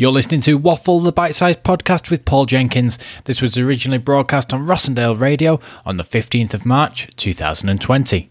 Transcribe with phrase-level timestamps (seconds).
[0.00, 2.98] You're listening to Waffle, the bite sized podcast with Paul Jenkins.
[3.26, 8.30] This was originally broadcast on Rossendale Radio on the 15th of March 2020.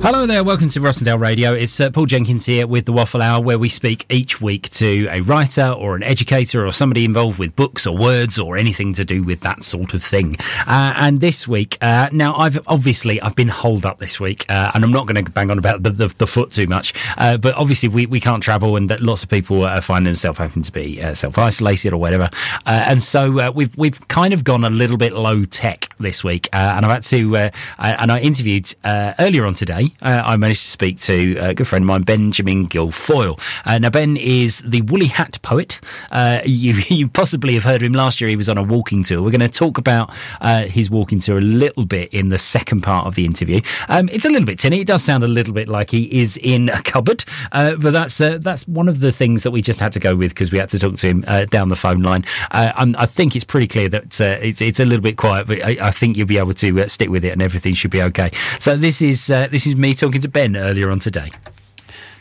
[0.00, 1.52] Hello there, welcome to Rossendale Radio.
[1.52, 5.08] It's uh, Paul Jenkins here with the Waffle Hour, where we speak each week to
[5.08, 9.04] a writer or an educator or somebody involved with books or words or anything to
[9.04, 10.36] do with that sort of thing.
[10.68, 14.70] Uh, and this week, uh, now I've obviously I've been holed up this week, uh,
[14.72, 17.36] and I'm not going to bang on about the, the, the foot too much, uh,
[17.36, 20.62] but obviously we, we can't travel, and that lots of people uh, find themselves having
[20.62, 22.30] to be self isolated or whatever,
[22.66, 26.86] and so we've we've kind of gone a little bit low tech this week, and
[26.86, 29.87] I've had to and I interviewed earlier on today.
[30.02, 33.40] Uh, I managed to speak to a good friend of mine, Benjamin Guilfoyle.
[33.64, 35.80] Uh, now Ben is the woolly hat poet.
[36.10, 38.28] Uh, you you possibly have heard of him last year.
[38.28, 39.22] He was on a walking tour.
[39.22, 42.82] We're going to talk about uh, his walking tour a little bit in the second
[42.82, 43.60] part of the interview.
[43.88, 44.80] Um, it's a little bit tinny.
[44.80, 48.18] It does sound a little bit like he is in a cupboard, uh, but that's
[48.18, 50.68] that's one of the things that we just had to go with because we had
[50.70, 51.20] to talk to him
[51.50, 52.24] down the phone line.
[52.50, 55.90] I think it's pretty clear that it's it's a little bit quiet, but I, I
[55.90, 58.30] think you'll be able to stick with it and everything should be okay.
[58.58, 61.30] So this is uh, this is me talking to Ben earlier on today.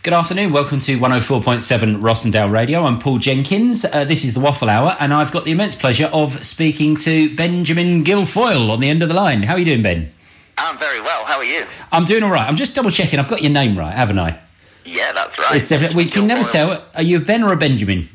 [0.03, 0.53] Good afternoon.
[0.53, 2.83] Welcome to 104.7 Rossendale Radio.
[2.83, 3.83] I'm Paul Jenkins.
[3.83, 7.36] Uh, this is the Waffle Hour, and I've got the immense pleasure of speaking to
[7.36, 9.44] Benjamin Guilfoyle on the end of the line.
[9.44, 10.09] How are you doing, Ben?
[10.58, 11.25] I'm very well.
[11.25, 11.66] How are you?
[11.91, 12.47] I'm doing all right.
[12.47, 13.19] I'm just double checking.
[13.19, 14.39] I've got your name right, haven't I?
[14.86, 15.58] Yeah, that's right.
[15.58, 16.86] It's definitely, we can never tell.
[16.95, 18.08] Are you a Ben or a Benjamin?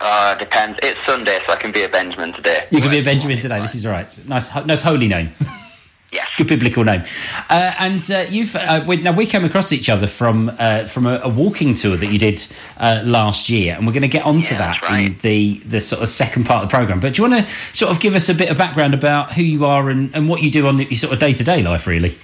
[0.00, 0.78] Uh, depends.
[0.82, 2.68] It's Sunday, so I can be a Benjamin today.
[2.70, 3.58] You can be a Benjamin today.
[3.60, 4.28] This is all right.
[4.28, 5.30] Nice, nice holy name.
[6.16, 6.28] Yes.
[6.38, 7.02] Good biblical name.
[7.50, 11.06] Uh, and uh, you've uh, we, now we came across each other from uh, from
[11.06, 12.40] a, a walking tour that you did
[12.78, 15.06] uh, last year, and we're going to get onto Yeah, that right.
[15.06, 17.00] in the the sort of second part of the program.
[17.00, 19.42] But do you want to sort of give us a bit of background about who
[19.42, 21.86] you are and, and what you do on your sort of day to day life,
[21.86, 22.16] really?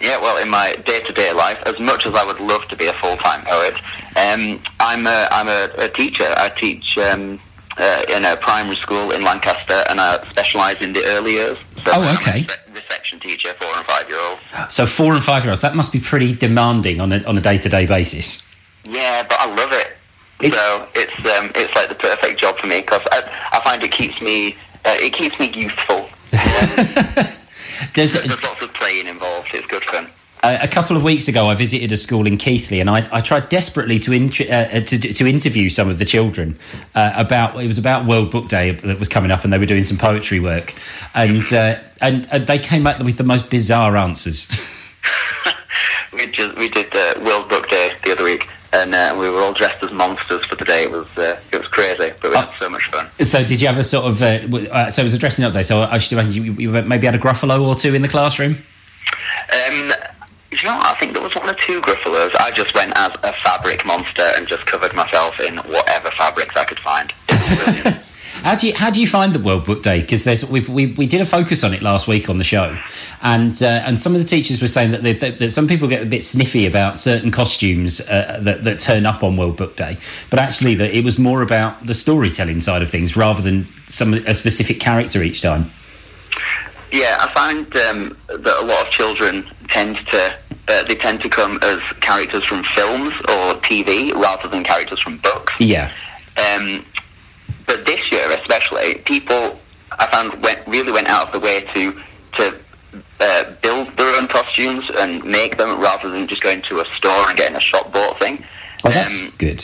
[0.00, 2.92] Yeah, well, in my day-to-day life, as much as I would love to be a
[2.92, 3.74] full-time poet,
[4.16, 6.26] um, I'm a, I'm a, a teacher.
[6.36, 7.40] I teach um,
[7.78, 11.56] uh, in a primary school in Lancaster, and I specialise in the early years.
[11.86, 12.44] So Oh, okay.
[13.16, 14.74] Reception teacher, four and five-year-olds.
[14.74, 17.40] So four and five year olds, that must be pretty demanding on a on a
[17.40, 18.46] day to day basis.
[18.84, 19.96] Yeah, but I love it.
[20.40, 23.22] It- so it's um, it's like the perfect job for me because I,
[23.52, 26.08] I find it keeps me uh, it keeps me youthful.
[27.94, 29.35] There's There's lots of playing involved.
[30.36, 30.54] It's good fun.
[30.54, 33.20] a, a couple of weeks ago, I visited a school in Keighley, and I, I
[33.20, 36.58] tried desperately to, int- uh, to to interview some of the children
[36.94, 39.66] uh, about it was about World Book Day that was coming up, and they were
[39.66, 40.74] doing some poetry work,
[41.14, 44.48] and uh, and, and they came back with the most bizarre answers.
[46.12, 49.40] we just we did uh, World Book Day the other week, and uh, we were
[49.40, 50.84] all dressed as monsters for the day.
[50.84, 53.08] It was uh, it was crazy, but we had so much fun.
[53.24, 55.52] so, did you have a sort of uh, uh, so it was a dressing up
[55.52, 55.62] day?
[55.62, 58.56] So I should imagine you, you maybe had a gruffalo or two in the classroom.
[59.68, 59.92] Um,
[60.62, 60.86] you know, what?
[60.86, 62.34] I think there was one or two Gruffalos.
[62.40, 66.64] I just went as a fabric monster and just covered myself in whatever fabrics I
[66.64, 67.12] could find.
[68.42, 70.00] How do you how do you find the World Book Day?
[70.00, 72.78] Because there's we, we we did a focus on it last week on the show,
[73.22, 75.88] and uh, and some of the teachers were saying that, they, that that some people
[75.88, 79.74] get a bit sniffy about certain costumes uh, that that turn up on World Book
[79.74, 79.96] Day,
[80.30, 84.14] but actually that it was more about the storytelling side of things rather than some
[84.14, 85.70] a specific character each time.
[86.92, 90.34] Yeah, I find um, that a lot of children tend to
[90.68, 95.18] uh, they tend to come as characters from films or TV rather than characters from
[95.18, 95.52] books.
[95.60, 95.92] Yeah,
[96.38, 96.84] Um,
[97.66, 99.58] but this year, especially, people
[99.92, 102.02] I found went really went out of the way to
[102.38, 102.58] to
[103.20, 107.28] uh, build their own costumes and make them rather than just going to a store
[107.28, 108.44] and getting a shop bought thing.
[108.84, 109.60] well that's Um, good.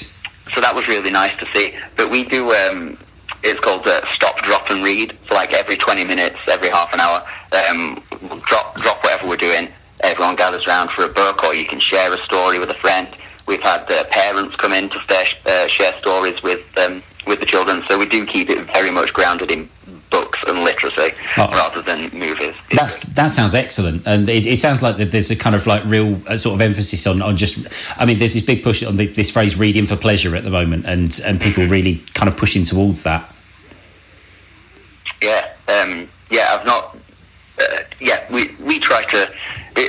[0.54, 1.74] so that was really nice to see.
[1.96, 2.52] But we do.
[2.52, 2.96] Um,
[3.42, 5.16] it's called uh, stop, drop, and read.
[5.28, 7.24] So like every 20 minutes, every half an hour,
[7.68, 9.68] um, we'll drop drop whatever we're doing.
[10.02, 13.08] Everyone gathers around for a book, or you can share a story with a friend.
[13.46, 17.46] We've had uh, parents come in to share, uh, share stories with um, with the
[17.46, 17.84] children.
[17.88, 19.68] So we do keep it very much grounded in
[20.10, 21.48] books and literacy Oh.
[21.92, 22.54] Than movies.
[22.72, 25.84] That's that sounds excellent, and it, it sounds like that there's a kind of like
[25.84, 27.66] real uh, sort of emphasis on, on just.
[27.96, 30.50] I mean, there's this big push on this, this phrase "reading for pleasure" at the
[30.50, 33.32] moment, and and people really kind of pushing towards that.
[35.22, 36.96] Yeah, um, yeah, I've not.
[37.60, 39.30] Uh, yeah, we we try to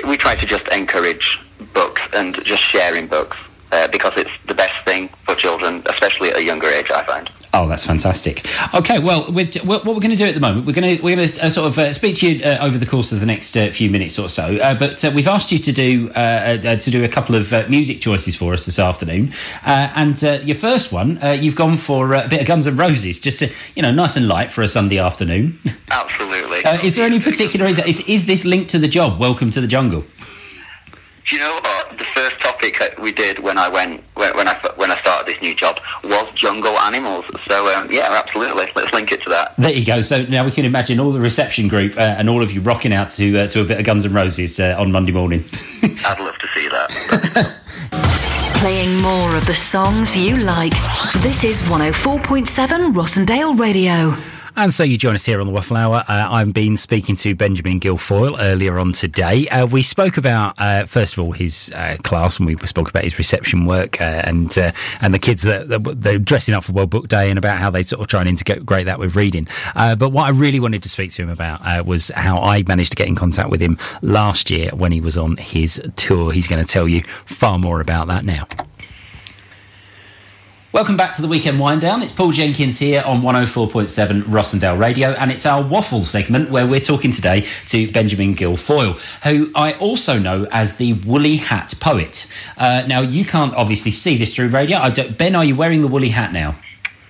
[0.07, 1.39] we try to just encourage
[1.73, 3.37] books and just sharing books
[3.71, 6.91] uh, because it's the best thing for children, especially at a younger age.
[6.91, 7.29] I find.
[7.55, 8.47] Oh, that's fantastic.
[8.73, 11.15] Okay, well, we're, what we're going to do at the moment, we're going to we're
[11.15, 13.27] going to uh, sort of uh, speak to you uh, over the course of the
[13.27, 14.57] next uh, few minutes or so.
[14.57, 17.53] Uh, but uh, we've asked you to do uh, uh, to do a couple of
[17.53, 19.31] uh, music choices for us this afternoon.
[19.67, 22.65] Uh, and uh, your first one, uh, you've gone for uh, a bit of Guns
[22.65, 25.59] and Roses, just to you know, nice and light for a Sunday afternoon.
[25.91, 26.65] Absolutely.
[26.65, 27.87] Uh, is there any particular reason?
[27.87, 29.19] Is, is this linked to the job?
[29.19, 30.01] Welcome to the jungle.
[30.01, 31.99] Do you know what?
[31.99, 32.39] The first
[32.71, 35.79] topic we did when I went when, when I when I started this new job
[36.03, 37.25] was jungle animals.
[37.47, 38.69] So um, yeah, absolutely.
[38.75, 39.55] Let's link it to that.
[39.57, 40.01] There you go.
[40.01, 42.93] So now we can imagine all the reception group uh, and all of you rocking
[42.93, 45.43] out to uh, to a bit of Guns N' Roses uh, on Monday morning.
[45.83, 47.59] I'd love to see that.
[48.59, 50.71] Playing more of the songs you like.
[51.21, 54.17] This is 104.7 Rossendale Radio.
[54.55, 56.03] And so you join us here on the Waffle Hour.
[56.07, 59.47] Uh, I've been speaking to Benjamin Guilfoyle earlier on today.
[59.47, 63.03] Uh, we spoke about, uh, first of all, his uh, class, and we spoke about
[63.03, 64.71] his reception work uh, and uh,
[65.01, 67.71] and the kids that, that they're dressing up for World Book Day and about how
[67.71, 69.47] they sort of try and integrate that with reading.
[69.73, 72.95] But what I really wanted to speak to him about was how I managed to
[72.95, 76.31] get in contact with him last year when he was on his tour.
[76.31, 78.47] He's going to tell you far more about that now.
[80.73, 82.01] Welcome back to the weekend wind down.
[82.01, 86.79] It's Paul Jenkins here on 104.7 Rossendale Radio, and it's our waffle segment where we're
[86.79, 92.25] talking today to Benjamin Guilfoyle, who I also know as the Woolly Hat Poet.
[92.57, 94.79] Uh, now, you can't obviously see this through radio.
[94.79, 96.55] I don't, ben, are you wearing the woolly hat now?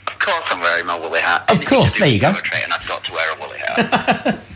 [0.08, 1.50] of course, I'm wearing my woolly hat.
[1.50, 2.28] Of course, there you go.
[2.28, 4.40] And I've got to wear a woolly hat.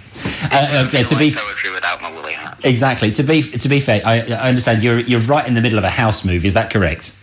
[0.49, 2.57] Uh, uh, to be poetry without my woolly hat.
[2.63, 5.77] exactly to be to be fair, I, I understand you're you're right in the middle
[5.77, 6.45] of a house move.
[6.45, 7.15] Is that correct?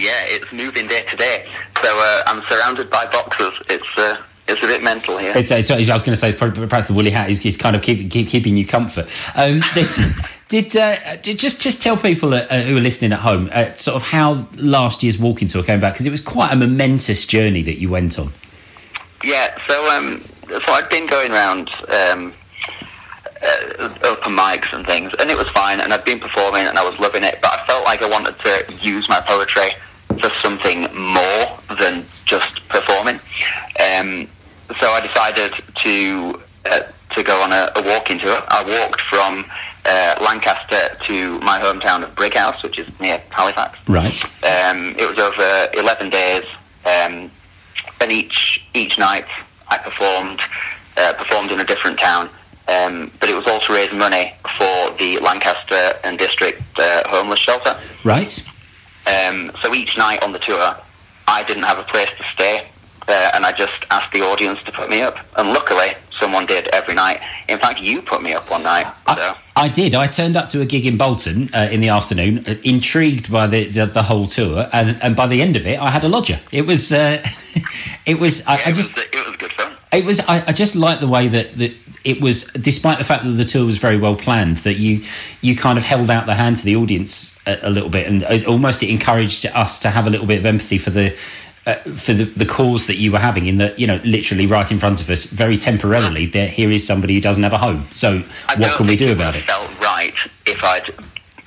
[0.00, 1.46] Yeah, it's moving day to day.
[1.82, 3.52] So uh, I'm surrounded by boxes.
[3.68, 4.16] It's uh,
[4.48, 5.34] it's a bit mental here.
[5.36, 7.82] It's, it's, I was going to say perhaps the woolly hat is, is kind of
[7.82, 9.06] keep, keep, keeping you comfort.
[9.34, 10.02] Um, this,
[10.48, 13.96] did, uh, did just just tell people uh, who are listening at home uh, sort
[13.96, 17.62] of how last year's walking tour came back because it was quite a momentous journey
[17.62, 18.32] that you went on.
[19.22, 22.32] Yeah, so um, so I'd been going around um,
[23.42, 26.88] uh, open mics and things, and it was fine, and I'd been performing, and I
[26.88, 29.74] was loving it, but I felt like I wanted to use my poetry
[30.20, 33.16] for something more than just performing.
[33.16, 34.28] Um,
[34.80, 36.80] so I decided to uh,
[37.10, 38.42] to go on a, a walking tour.
[38.48, 39.44] I walked from
[39.84, 43.80] uh, Lancaster to my hometown of Brighouse, which is near Halifax.
[43.88, 44.22] Right.
[44.44, 46.44] Um, it was over 11 days,
[46.86, 47.30] um,
[48.00, 49.26] and each each night
[49.68, 50.40] I performed
[50.96, 52.28] uh, performed in a different town.
[52.68, 57.40] Um, but it was all to raise money for the Lancaster and District uh, homeless
[57.40, 57.76] shelter.
[58.04, 58.40] Right.
[59.06, 60.76] Um, so each night on the tour,
[61.28, 62.66] I didn't have a place to stay,
[63.08, 65.16] uh, and I just asked the audience to put me up.
[65.36, 67.20] And luckily, someone did every night.
[67.48, 68.86] In fact, you put me up one night.
[69.08, 69.14] So.
[69.16, 69.94] I, I did.
[69.94, 73.46] I turned up to a gig in Bolton uh, in the afternoon, uh, intrigued by
[73.46, 76.08] the, the the whole tour, and and by the end of it, I had a
[76.08, 76.38] lodger.
[76.52, 77.22] It was, uh,
[78.06, 78.46] it was.
[78.46, 79.71] I, I it, just, was, it was good fun.
[79.92, 80.20] It was.
[80.20, 81.74] I, I just liked the way that that
[82.04, 85.02] it was, despite the fact that the tour was very well planned, that you
[85.40, 88.24] you kind of held out the hand to the audience a, a little bit, and
[88.24, 91.16] uh, almost it encouraged us to have a little bit of empathy for the.
[91.64, 94.72] Uh, for the, the cause that you were having in that you know literally right
[94.72, 97.86] in front of us very temporarily there here is somebody who doesn't have a home
[97.92, 100.12] so I what can we do it about it Felt right
[100.44, 100.90] if I'd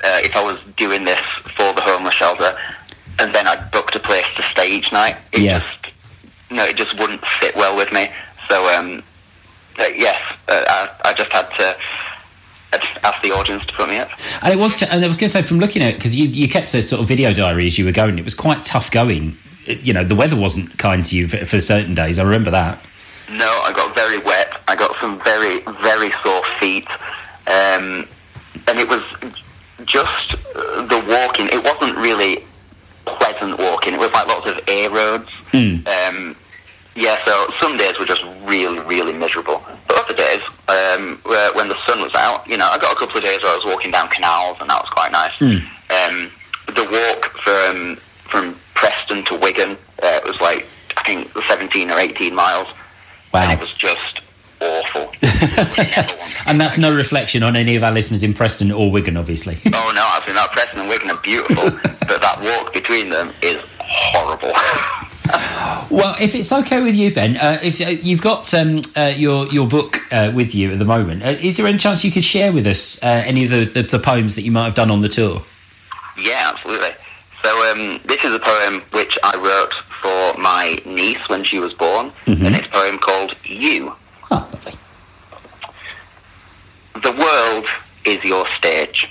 [0.06, 1.20] uh, if I was doing this
[1.58, 2.58] for the homeless shelter,
[3.20, 5.18] and then I'd booked a place to stay each night.
[5.34, 5.60] It Yeah.
[5.60, 5.92] just
[6.52, 8.08] no, it just wouldn't sit well with me.
[8.50, 9.04] So um,
[9.80, 11.78] uh, yes, uh, I, I just had to.
[13.04, 14.10] ask the audience to put me up.
[14.42, 16.26] And it was, and I was going to say, from looking at it, because you,
[16.26, 18.92] you kept a sort of video diary as you were going, it was quite tough
[18.92, 19.38] going.
[19.66, 22.20] You know, the weather wasn't kind to you for, for certain days.
[22.20, 22.84] I remember that.
[23.30, 24.60] No, I got very wet.
[24.68, 26.88] I got some very, very sore feet.
[27.48, 28.08] Um,
[28.68, 29.04] and it was
[29.86, 31.48] just uh, the walking.
[31.48, 32.44] It wasn't really
[33.06, 33.94] pleasant walking.
[33.94, 35.30] It was like lots of air roads.
[35.88, 36.36] Um,
[36.96, 39.64] yeah, so some days were just really, really miserable.
[39.88, 42.96] But other days, um, where, when the sun was out, you know, I got a
[42.96, 45.32] couple of days where I was walking down canals, and that was quite nice.
[45.42, 46.32] Um,
[46.68, 47.98] the walk from
[48.30, 50.66] from Preston to Wigan uh, was like
[50.98, 52.78] I think 17 or 18 miles, and
[53.50, 53.52] Wow.
[53.52, 54.22] it was just
[54.62, 55.12] awful.
[55.22, 58.90] Never want to And that's no reflection on any of our listeners in Preston or
[58.90, 59.58] Wigan, obviously.
[59.68, 61.70] Oh no, I think that Preston and Wigan are beautiful,
[62.08, 64.52] but that walk between them is horrible.
[65.90, 69.46] well, if it's okay with you, Ben, uh, if uh, you've got um, uh, your
[69.48, 72.24] your book uh, with you at the moment, uh, is there any chance you could
[72.24, 74.92] share with us uh, any of the, the, the poems that you might have done
[74.92, 75.42] on the tour?
[76.18, 76.92] yeah, absolutely.
[77.44, 81.74] So um, this is a poem which I wrote for my niece when she was
[81.74, 83.96] born, and it's a poem called "You."
[84.32, 84.74] Oh, lovely.
[87.04, 87.68] The world
[88.06, 89.10] is your stage,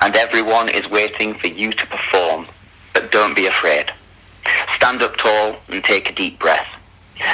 [0.00, 2.46] and everyone is waiting for you to perform.
[2.94, 3.92] But don't be afraid.
[4.74, 6.68] Stand up tall and take a deep breath,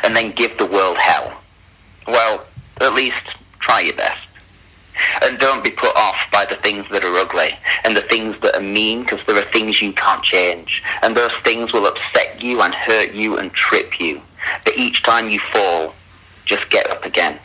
[0.02, 1.40] and then give the world hell.
[2.07, 2.47] Well,
[2.81, 3.23] at least
[3.61, 4.19] try your best.
[5.23, 8.54] And don't be put off by the things that are ugly and the things that
[8.54, 10.83] are mean because there are things you can't change.
[11.02, 14.21] And those things will upset you and hurt you and trip you.
[14.64, 15.95] But each time you fall,
[16.45, 17.38] just get up again.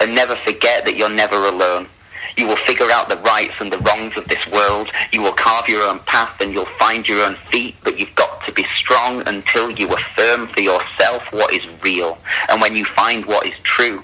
[0.00, 1.88] And never forget that you're never alone.
[2.36, 4.90] You will figure out the rights and the wrongs of this world.
[5.12, 8.44] You will carve your own path and you'll find your own feet, but you've got
[8.46, 12.18] to be strong until you affirm for yourself what is real.
[12.48, 14.02] And when you find what is true,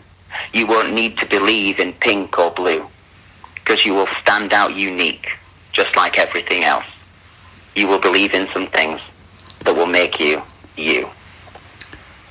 [0.53, 2.89] you won't need to believe in pink or blue
[3.55, 5.37] because you will stand out unique,
[5.73, 6.87] just like everything else.
[7.75, 9.01] You will believe in some things
[9.61, 10.43] that will make you
[10.77, 11.09] you.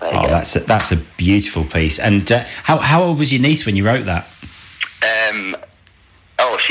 [0.01, 1.99] There Oh, that's a, that's a beautiful piece.
[1.99, 4.27] And uh, how how old was your niece when you wrote that?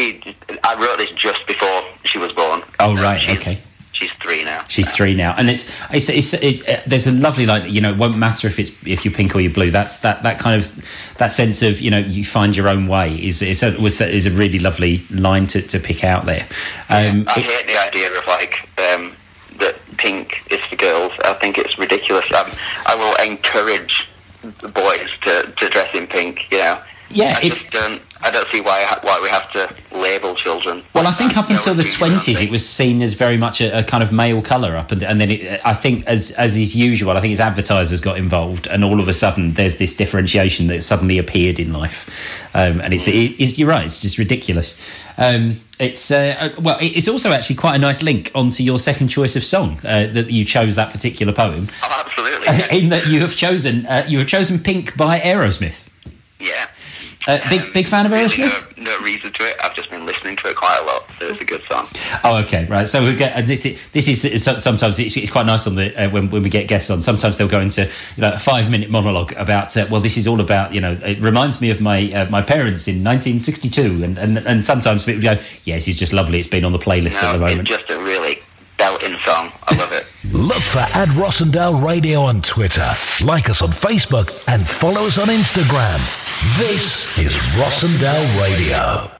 [0.00, 0.36] She.
[0.64, 2.62] I wrote this just before she was born.
[2.80, 3.58] Oh, right, she's- okay.
[3.92, 4.64] She's three now.
[4.66, 7.68] She's three now, and it's it's, it's, it's uh, there's a lovely line.
[7.68, 9.70] You know, it won't matter if it's if you're pink or you're blue.
[9.70, 13.14] That's that that kind of that sense of you know you find your own way
[13.14, 16.48] is is a, was is a really lovely line to, to pick out there.
[16.88, 19.14] Um, I hate the idea of like um,
[19.58, 21.12] that pink is for girls.
[21.26, 22.24] I think it's ridiculous.
[22.32, 22.50] Um,
[22.86, 24.08] I will encourage
[24.72, 26.50] boys to, to dress in pink.
[26.50, 26.82] You know.
[27.10, 28.00] Yeah, I it's- just don't.
[28.22, 30.82] I don't see why why we have to label children.
[30.94, 33.14] Well, I think up until the one's doing their own twenties, it was seen as
[33.14, 36.06] very much a, a kind of male colour up, and, and then it, I think,
[36.06, 39.54] as as is usual, I think as advertisers got involved, and all of a sudden
[39.54, 42.10] there's this differentiation that suddenly appeared in life,
[42.52, 44.78] um, and it's, it, it's you're right, it's just ridiculous.
[45.16, 49.08] Um, it's uh, uh, well, it's also actually quite a nice link onto your second
[49.08, 52.78] choice of song uh, that you chose that particular poem, Oh, absolutely.
[52.78, 55.86] in that you have chosen uh, you have chosen "Pink" by Aerosmith.
[57.28, 57.34] Yeah.
[57.34, 58.76] Uh, big big fan of Aerosmith.
[58.78, 59.56] No, no reason to it.
[59.62, 61.86] I've just been listening to it quite a lot, so it's a good song.
[62.24, 62.88] Oh, okay, right.
[62.88, 63.66] So we get and this.
[63.66, 66.68] is- This is sometimes it's, it's quite nice on the uh, when when we get
[66.68, 67.02] guests on.
[67.02, 67.82] Sometimes they'll go into
[68.16, 70.96] you know a five minute monologue about uh, well, this is all about you know
[71.02, 75.22] it reminds me of my uh, my parents in 1962, and and and sometimes people
[75.22, 75.32] go,
[75.64, 76.38] yes, it's just lovely.
[76.38, 78.38] It's been on the playlist at the No, it's just a really
[78.78, 79.52] belting song.
[79.64, 79.99] I love it.
[80.32, 82.88] Look for at Rossendale Radio on Twitter.
[83.24, 85.98] Like us on Facebook and follow us on Instagram.
[86.56, 89.19] This is Rossendale Radio.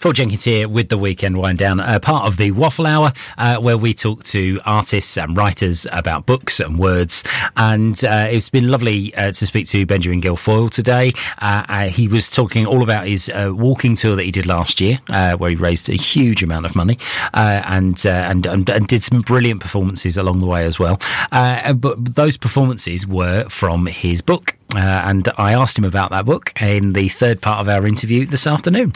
[0.00, 3.58] Paul Jenkins here with the Weekend Wind Down, uh, part of the Waffle Hour, uh,
[3.58, 7.22] where we talk to artists and writers about books and words.
[7.58, 11.12] And uh, it's been lovely uh, to speak to Benjamin Guilfoyle today.
[11.36, 15.00] Uh, uh, he was talking all about his walking tour that he did last year,
[15.36, 16.98] where he raised a huge amount of money
[17.34, 20.98] and, and, and and did some brilliant performances along the way as well.
[21.30, 24.56] But those performances were from his book.
[24.74, 28.46] And I asked him about that book in the third part of our interview this
[28.46, 28.94] afternoon.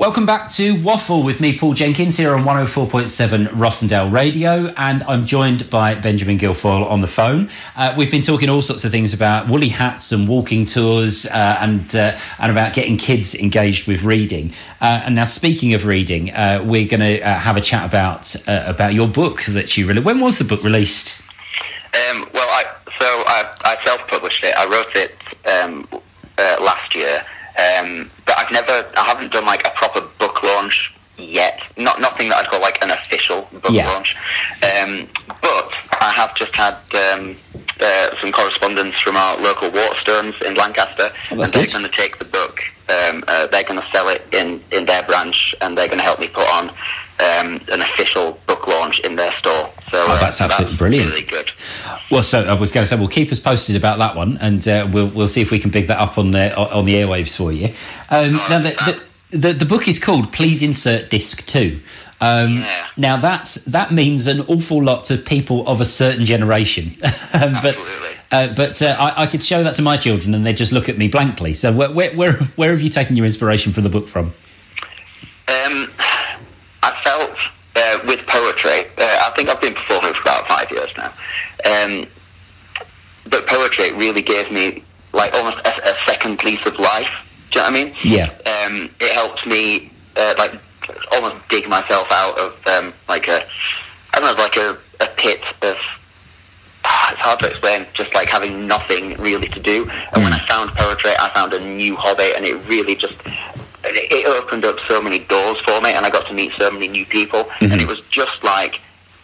[0.00, 5.26] Welcome back to Waffle with me, Paul Jenkins, here on 104.7 Rossendale Radio, and I'm
[5.26, 7.50] joined by Benjamin Guilfoyle on the phone.
[7.76, 11.58] Uh, we've been talking all sorts of things about woolly hats and walking tours, uh,
[11.60, 14.54] and uh, and about getting kids engaged with reading.
[14.80, 18.34] Uh, and now, speaking of reading, uh, we're going to uh, have a chat about
[18.46, 20.06] about your book that you released.
[20.06, 21.20] When was the book released?
[22.08, 22.64] Um, well, I,
[22.98, 24.54] so I, I self-published it.
[24.56, 25.14] I wrote it
[25.46, 25.86] um,
[26.38, 27.22] last year,
[27.60, 31.60] um, but I've never, I haven't done like a proper book launch yet.
[31.76, 33.86] Not nothing that I'd call like an official book Yeah.
[33.88, 34.16] launch.
[34.62, 35.08] Um,
[35.42, 37.36] but I have just had um,
[37.80, 42.18] uh, some correspondence from our local Waterstones in Lancaster, Oh, and they're going to take
[42.18, 42.60] the book.
[42.88, 46.04] Um, uh, they're going to sell it in, in their branch, and they're going to
[46.04, 46.70] help me put on
[47.20, 49.70] um, an official book launch in their store.
[49.92, 51.10] So Oh, uh, that's absolutely brilliant.
[51.10, 51.50] Really good.
[52.10, 54.66] Well, so I was going to say, well, keep us posted about that one, and
[54.68, 57.36] uh, we'll we'll see if we can pick that up on the on the airwaves
[57.36, 57.72] for you.
[58.10, 59.00] Um, now, the,
[59.30, 61.80] the, the the book is called "Please Insert Disc 2.
[62.22, 62.86] Um, Yeah.
[62.96, 66.92] Now that's that means an awful lot to people of a certain generation,
[67.32, 68.08] Um, but Absolutely.
[68.32, 70.88] uh, but uh, I, I could show that to my children and they just look
[70.88, 71.54] at me blankly.
[71.54, 74.32] So where where where, where have you taken your inspiration for the book from?
[75.48, 75.90] Um,
[76.82, 77.36] I felt
[77.76, 81.12] uh, with poetry, uh, I think I've been performing for about five years now.
[81.64, 82.06] Um,
[83.28, 84.82] but poetry really gave me
[85.12, 87.10] like almost a, a second lease of life.
[87.50, 87.96] Do you know what I mean?
[88.04, 88.26] Yeah.
[88.66, 90.52] Um, it helped me uh, like
[91.12, 93.46] almost dig myself out of um, like a
[94.12, 95.76] I don't know like a, a pit of
[96.84, 97.86] ah, it's hard to explain.
[97.94, 99.88] Just like having nothing really to do.
[100.14, 103.14] And when I found poetry, I found a new hobby, and it really just
[103.84, 106.70] it it opened up so many doors for me, and I got to meet so
[106.70, 107.50] many new people.
[107.60, 107.80] And mm-hmm.
[107.80, 108.80] it was just like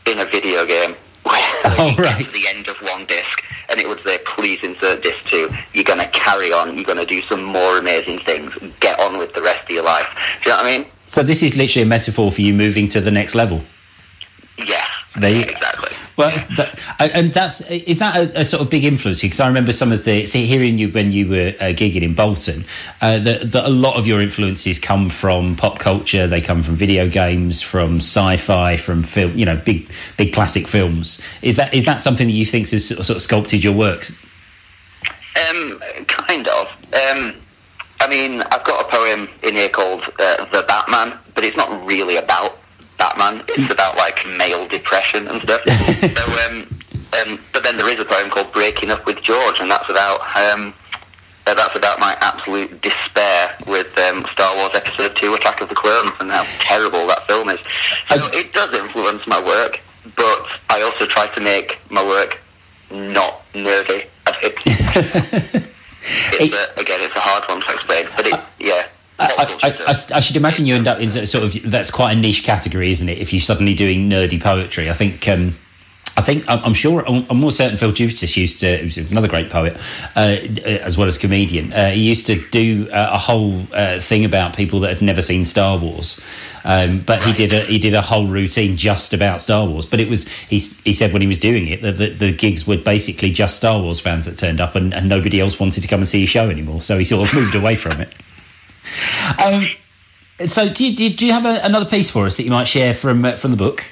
[0.06, 0.94] in a video game.
[1.78, 2.30] Oh, right.
[2.30, 5.50] the end of one disc, and it would say, "Please insert disc two.
[5.74, 6.76] You're going to carry on.
[6.76, 8.52] You're going to do some more amazing things.
[8.80, 10.06] Get on with the rest of your life."
[10.42, 10.86] Do you know what I mean?
[11.06, 13.62] So this is literally a metaphor for you moving to the next level.
[14.58, 14.86] Yeah.
[15.16, 15.95] There you- exactly.
[16.16, 19.20] Well, that, and that's is that a, a sort of big influence?
[19.20, 22.14] Because I remember some of the see, hearing you when you were uh, gigging in
[22.14, 22.64] Bolton,
[23.02, 26.26] uh, that that a lot of your influences come from pop culture.
[26.26, 29.36] They come from video games, from sci-fi, from film.
[29.36, 31.20] You know, big big classic films.
[31.42, 34.18] Is that is that something that you think has sort of sculpted your works?
[35.50, 36.66] Um, kind of.
[36.94, 37.34] Um,
[38.00, 41.86] I, mean, I've got a poem in here called uh, "The Batman," but it's not
[41.86, 42.58] really about
[43.16, 43.44] Batman.
[43.48, 45.62] It's about like male depression and stuff.
[45.68, 46.66] so, um,
[47.20, 50.20] um, but then there is a poem called "Breaking Up with George," and that's about
[50.36, 50.74] um,
[51.46, 55.74] uh, that's about my absolute despair with um, Star Wars Episode Two: Attack of the
[55.74, 57.60] Clones and how terrible that film is.
[58.08, 59.80] So it does influence my work,
[60.16, 62.38] but I also try to make my work
[62.90, 64.06] not nerdy.
[66.08, 68.86] It's, a, again, it's a hard one to explain, but it, yeah.
[69.18, 72.20] I, I, I, I, should imagine you end up in sort of that's quite a
[72.20, 73.18] niche category, isn't it?
[73.18, 75.56] If you're suddenly doing nerdy poetry, I think um,
[76.16, 78.82] I think I'm sure I'm more certain Phil Jupitus used to.
[78.82, 79.76] was another great poet,
[80.16, 81.72] uh, as well as comedian.
[81.72, 85.20] Uh, he used to do uh, a whole uh, thing about people that had never
[85.20, 86.20] seen Star Wars.
[86.64, 89.84] Um, but he did a he did a whole routine just about Star Wars.
[89.84, 92.66] But it was he he said when he was doing it that the, the, gigs
[92.66, 95.88] were basically just Star Wars fans that turned up, and, and nobody else wanted to
[95.88, 96.80] come and see his show anymore.
[96.80, 98.14] So he sort of moved away from it.
[99.38, 99.66] Um,
[100.48, 102.92] so do you, do you have a, another piece for us that you might share
[102.92, 103.90] from uh, from the book?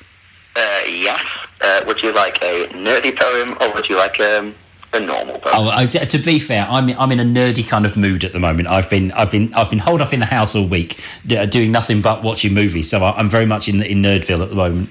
[0.57, 1.21] Uh, yes.
[1.61, 4.55] Uh, would you like a nerdy poem or would you like um,
[4.93, 5.55] a normal poem?
[5.55, 8.41] Oh, I, to be fair, I'm I'm in a nerdy kind of mood at the
[8.41, 8.69] moment.
[8.69, 12.03] I've been I've been I've been holed up in the house all week, doing nothing
[12.03, 12.91] but watching movies.
[12.91, 14.91] So I'm very much in in Nerdville at the moment.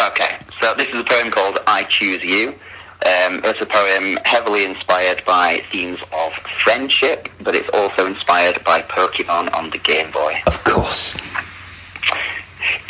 [0.00, 2.54] Okay, so this is a poem called "I Choose You."
[3.04, 6.32] Um, it's a poem heavily inspired by themes of
[6.62, 10.40] friendship, but it's also inspired by Pokemon on the Game Boy.
[10.46, 11.16] Of course.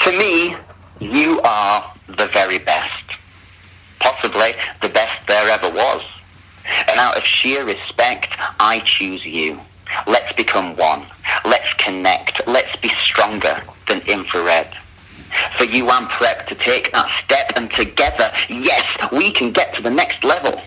[0.01, 0.55] To me,
[1.01, 3.03] you are the very best.
[4.01, 4.53] Possibly
[4.83, 6.03] the best there ever was.
[6.89, 9.59] And out of sheer respect, I choose you.
[10.07, 11.07] Let's become one.
[11.47, 12.47] Let's connect.
[12.47, 14.77] Let's be stronger than infrared.
[15.57, 19.83] For you, I'm prepped to take that step, and together, yes, we can get to
[19.83, 20.61] the next level.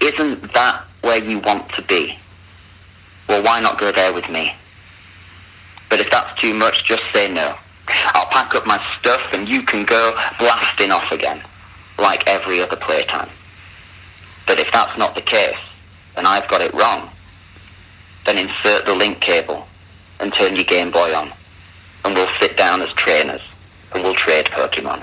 [0.00, 2.18] Isn't that where you want to be?
[3.28, 4.54] Well, why not go there with me?
[5.88, 7.56] But if that's too much, just say no.
[7.88, 11.42] I'll pack up my stuff and you can go blasting off again,
[11.98, 13.30] like every other playtime.
[14.46, 15.56] But if that's not the case,
[16.16, 17.10] and I've got it wrong,
[18.26, 19.66] then insert the link cable
[20.20, 21.32] and turn your Game Boy on,
[22.04, 23.42] and we'll sit down as trainers,
[23.94, 25.02] and we'll trade Pokemon.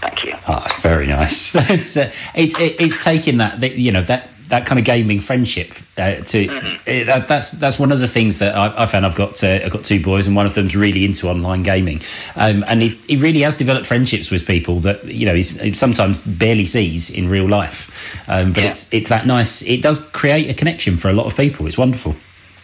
[0.00, 0.34] Thank you.
[0.46, 1.54] Ah, oh, very nice.
[1.70, 6.16] it's, uh, it's it's taking that you know that that kind of gaming friendship uh,
[6.16, 7.06] to mm-hmm.
[7.06, 9.06] that, that's that's one of the things that I, I found.
[9.06, 12.02] I've got uh, I've got two boys, and one of them's really into online gaming,
[12.36, 16.22] um, and he, he really has developed friendships with people that you know he sometimes
[16.22, 17.90] barely sees in real life.
[18.28, 18.68] Um, but yeah.
[18.68, 19.62] it's it's that nice.
[19.62, 21.66] It does create a connection for a lot of people.
[21.66, 22.14] It's wonderful.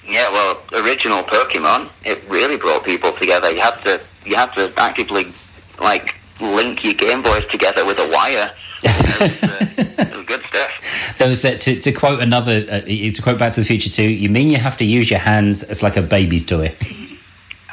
[0.06, 3.50] Yeah, well, original Pokemon, it really brought people together.
[3.50, 5.32] You have to you have to actively
[5.80, 8.52] like link your Game Boys together with a wire.
[8.84, 10.70] uh, good stuff
[11.18, 14.10] there was uh, to, to quote another uh, to quote Back to the Future too.
[14.10, 16.74] You mean you have to use your hands as like a baby's toy?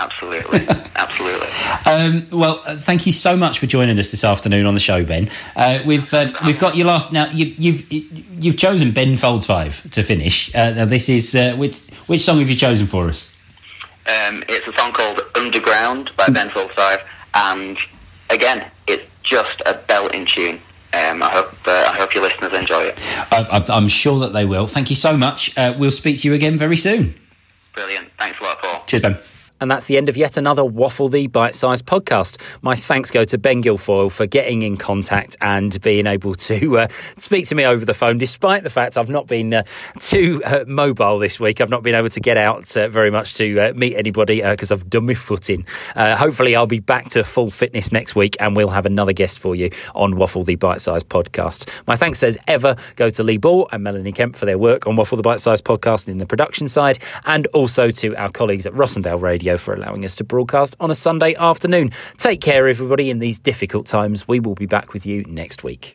[0.01, 0.65] Absolutely,
[0.95, 1.49] absolutely.
[1.85, 5.03] Um, well, uh, thank you so much for joining us this afternoon on the show,
[5.03, 5.29] Ben.
[5.57, 7.29] Uh, we've uh, we've got your last now.
[7.31, 7.59] You, have
[7.91, 10.55] you've, you've chosen Ben Folds Five to finish.
[10.55, 13.35] Uh, now this is which which song have you chosen for us?
[14.07, 17.01] Um, it's a song called Underground by Ben Folds Five,
[17.35, 17.77] and
[18.31, 20.59] again, it's just a belting tune.
[20.93, 22.97] Um, I hope uh, I hope your listeners enjoy it.
[23.31, 24.65] I, am sure that they will.
[24.65, 25.55] Thank you so much.
[25.55, 27.13] Uh, we'll speak to you again very soon.
[27.75, 28.07] Brilliant.
[28.19, 28.83] Thanks a lot, Paul.
[28.87, 29.19] Cheers, Ben.
[29.61, 32.39] And that's the end of yet another Waffle the Bite Size podcast.
[32.61, 36.87] My thanks go to Ben Guilfoyle for getting in contact and being able to uh,
[37.17, 39.63] speak to me over the phone, despite the fact I've not been uh,
[39.99, 41.61] too uh, mobile this week.
[41.61, 44.71] I've not been able to get out uh, very much to uh, meet anybody because
[44.71, 45.65] uh, I've done my footing.
[45.95, 49.55] hopefully, I'll be back to full fitness next week and we'll have another guest for
[49.55, 51.69] you on Waffle the Bite Size podcast.
[51.87, 54.95] My thanks, as ever, go to Lee Ball and Melanie Kemp for their work on
[54.95, 58.65] Waffle the Bite Size podcast and in the production side, and also to our colleagues
[58.65, 61.89] at Rossendale Radio for allowing us to broadcast on a Sunday afternoon.
[62.17, 64.27] Take care, everybody, in these difficult times.
[64.27, 65.87] We will be back with you next week.